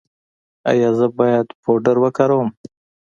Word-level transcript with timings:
ایا 0.69 0.89
زه 0.97 1.07
باید 1.17 1.47
پوډر 1.63 1.95
وکاروم؟ 2.03 2.49